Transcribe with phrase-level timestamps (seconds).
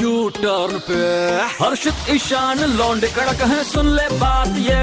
[0.00, 1.00] U turn पे।
[1.56, 4.74] हर्षित ईशान लौंडे कड़क है सुन ले बात ये।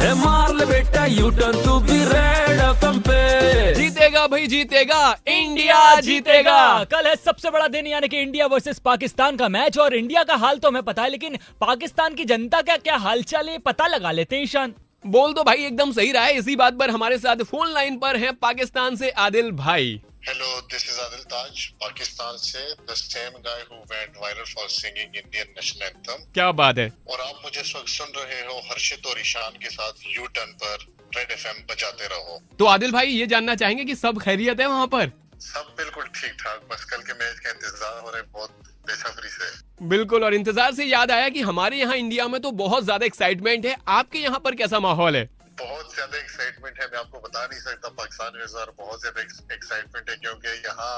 [0.00, 6.00] है मार ले बेटा यू टर्न तू भी रेड एफएम पे। जीतेगा भाई जीतेगा। इंडिया
[6.00, 10.22] जीतेगा। कल है सबसे बड़ा दिन यानी कि इंडिया वर्सेस पाकिस्तान का मैच और इंडिया
[10.22, 13.86] का हाल तो हमें पता है लेकिन पाकिस्तान की जनता का क्या हालचाल है पता
[13.86, 14.74] लगा लेते हैं ईशान।
[15.04, 18.16] बोल तो भाई एकदम सही रहा है इसी बात पर हमारे साथ फ़ोन लाइन पर
[18.16, 23.56] हैं पाकिस्तान से आदिल भाई। Hello, this is Adil Taj, Pakistan से the same guy
[23.68, 26.20] who went viral for singing Indian national anthem.
[26.34, 26.86] क्या बात है?
[27.10, 30.52] और आप मुझे इस वक्त सुन रहे हो हर्षित और ईशान के साथ यू टर्न
[30.62, 34.66] पर रेड एफएम बजाते रहो। तो आदिल भाई ये जानना चाहेंगे कि सब खैरियत है
[34.66, 35.10] वहाँ पर?
[35.40, 39.28] सब बिल्कुल ठीक ठाक बस कल के मैच का इंतज़ार हो रहे है बहुत बेसब्री
[39.28, 43.06] से। बिल्कुल और इंतज़ार से याद आया कि हमारे यहाँ इंडिया में तो बहुत ज़्यादा
[43.06, 45.28] एक्साइटमेंट है। आपके यहाँ पर कैसा माहौल है?
[45.62, 49.20] बहुत ज़्यादा एक्साइटमेंट है मैं आपको बता नहीं सकता पाकिस्तान में सर बार बहुत ज़्यादा
[49.54, 50.94] एक्साइटमेंट है क्योंकि यहाँ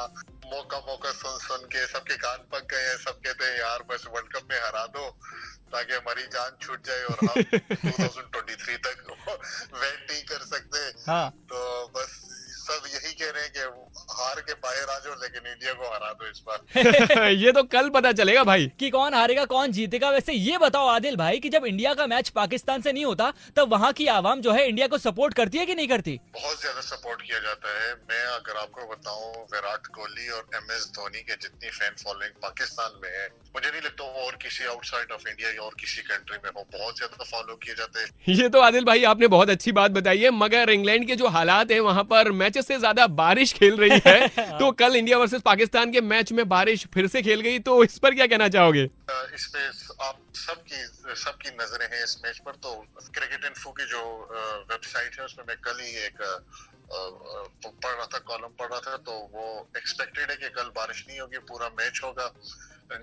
[0.47, 4.07] मौका मौका सुन सुन के सबके कान पक गए हैं सब कहते हैं यार बस
[4.09, 5.09] वर्ल्ड कप में हरा दो
[5.73, 7.43] ताकि हमारी जान छूट जाए और हम
[7.85, 8.97] 2023 तक
[9.75, 10.79] वेट नहीं कर सकते.
[11.11, 11.44] हाँ।
[15.35, 19.15] लेकिन इंडिया को हरा दो इस बार। ये तो कल पता चलेगा भाई। कि कौन
[19.15, 20.11] हारेगा कौन जीतेगा?
[20.11, 23.71] वैसे ये बताओ आदिल भाई कि जब इंडिया का मैच पाकिस्तान से नहीं होता तब
[23.71, 26.19] वहाँ की आवाम जो है इंडिया को सपोर्ट करती है कि नहीं करती?
[26.35, 30.91] बहुत ज़्यादा सपोर्ट किया जाता है। मैं अगर आपको बताऊँ विराट कोहली और एम एस
[30.97, 35.13] धोनी के जितनी फ़ैन फॉलोइंग पाकिस्तान में है मुझे नहीं लगता वो और किसी आउटसाइड
[35.13, 38.49] ऑफ़ इंडिया या और किसी कंट्री में हो। बहुत ज़्यादा फॉलो किए जाते हैं। ये
[38.49, 41.79] तो आदिल भाई आपने बहुत अच्छी बात बताई है मगर इंग्लैंड के जो हालात है
[41.81, 46.01] वहाँ पर मैचेस से ज़्यादा बारिश खेल रही है। तो कल इंडिया वर्सेस पाकिस्तान के
[46.05, 48.83] मैच में बारिश फिर से खेल गई तो इस पर क्या कहना चाहोगे?
[49.35, 49.63] इसमें
[50.07, 50.81] आप सबकी
[51.21, 52.75] सबकी नज़रें हैं इस मैच पर तो
[53.15, 54.03] क्रिकेट इन्फो की जो
[54.71, 56.23] वेबसाइट है, उसमें मैं कल ही एक
[56.95, 61.21] पढ़ रहा था कॉलम पढ़ रहा था तो वो एक्सपेक्टेड है कि कल बारिश नहीं
[61.21, 62.33] होगी पूरा मैच होगा।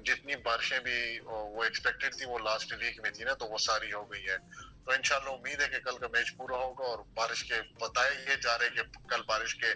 [0.07, 3.89] जितनी बारिशें भी वो एक्सपेक्टेड थी वो लास्ट वीक में थी ना तो वो सारी
[3.91, 4.37] हो गई है।
[4.85, 8.35] तो इनशाला उम्मीद है कि कल का मैच पूरा होगा और बारिश के बताए ये
[8.35, 9.73] जा रहे हैं कि कल बारिश के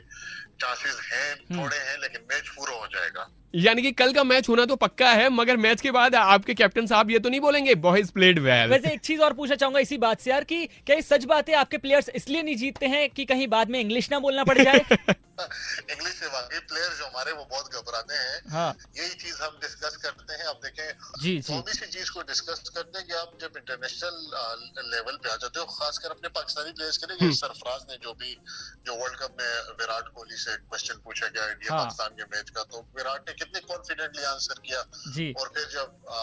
[0.62, 4.66] चांसेस हैं थोड़े हैं लेकिन मैच पूरा हो जाएगा। यानी कि कल का मैच होना
[4.66, 8.12] तो पक्का है मगर मैच के बाद आपके कैप्टन साहब ये तो नहीं बोलेंगे बॉयज़
[8.12, 11.26] प्लेड वेल वैसे एक चीज़ और पूछना चाहूँगा इसी बात से यार कि क्या सच
[11.26, 14.44] बात है आपके प्लेयर्स इसलिए नहीं जीतते हैं कि कहीं बाद में इंग्लिश ना बोलना
[14.44, 14.80] पड़ जाए?
[15.92, 19.96] इंग्लिश से वाकई प्लेयर जो हमारे वो बहुत घबराते हैं। हाँ। यही चीज़ हम डिस्कस
[20.04, 23.38] करते हैं। आप देखें जी, जी। कौन सी चीज़ को डिस्कस करते हैं कि आप
[23.42, 27.98] जब इंटरनेशनल लेवल पे आ जाते हो खासकर अपने पाकिस्तानी प्लेयर्स के लिए सरफराज ने
[28.04, 28.34] जो भी
[28.86, 32.50] जो वर्ल्ड कप में विराट कोहली से क्वेश्चन पूछा गया इंडिया हाँ। पाकिस्तान के मैच
[32.56, 34.84] का तो विराट ने कितने कॉन्फिडेंटली आंसर किया।
[35.42, 36.22] और फिर जब आ,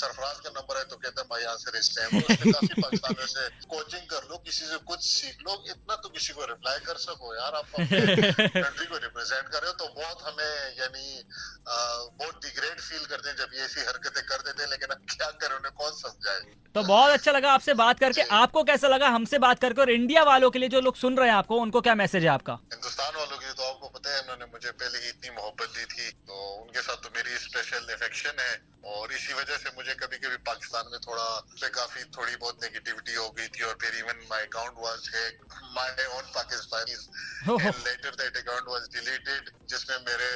[0.00, 4.06] सरफराज का नंबर है तो कहते हैं भाई आंसर इस टाइम काफ़ी पाकिस्तानियों से कोचिंग
[4.10, 7.54] कर लो किसी से कुछ सीख लो इतना तो किसी को रिप्लाई कर सको यार
[7.54, 11.22] आप कंट्री को रिप्रेजेंट कर रहे हो तो बहुत हमें यानी
[11.68, 15.30] बहुत डिग्रेड फील करते हैं जब ये ऐसी हरकतें कर देते हैं लेकिन अब क्या
[15.30, 16.40] करें उन्हें कौन समझाए?
[16.74, 20.22] तो बहुत अच्छा लगा आपसे बात करके। आपको कैसा लगा हमसे बात करके और इंडिया
[20.24, 22.58] वालों के लिए जो लोग सुन रहे हैं आपको उनको क्या मैसेज है आपका?
[22.72, 23.33] हिंदुस्तान वालों
[23.94, 27.38] पता है उन्होंने मुझे पहले ही इतनी मोहब्बत दी थी। तो उनके साथ तो मेरी
[27.38, 28.54] स्पेशल अफेक्शन है
[28.94, 31.28] और इसी वजह से मुझे कभी कभी पाकिस्तान में थोड़ा
[31.60, 35.34] से काफ़ी थोड़ी बहुत नेगेटिविटी हो गई थी और फिर even my account was hack
[35.78, 36.96] my own Pakistani
[37.86, 40.30] later that account was deleted जिसमें मेरे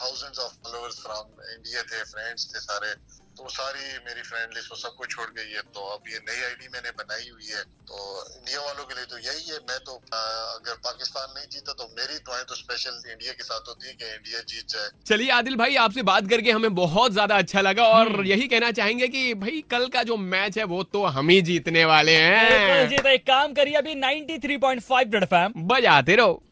[0.00, 2.92] thousands of followers from India थे फ्रेंड्स थे सारे।
[3.38, 6.40] तो सारी मेरी फ्रेंड लिस्ट वो सब कुछ छोड़ गई है। तो अब ये नई
[6.44, 7.98] आईडी मैंने बनाई हुई है। तो
[8.36, 10.20] इंडिया वालों के लिए तो यही है। मैं तो आ,
[10.54, 14.04] अगर पाकिस्तान नहीं जीता तो मेरी दुआएँ तो स्पेशल इंडिया के साथ होती है कि
[14.06, 18.26] इंडिया जीत जाए। चलिए आदिल भाई आपसे बात करके हमें बहुत ज़्यादा अच्छा लगा और
[18.26, 21.84] यही कहना चाहेंगे कि भाई कल का जो मैच है वो तो हम ही जीतने
[21.84, 26.42] वाले हैं। जी तो एक काम करिए अभी 93.5 रेड एफएम बजाते रहो।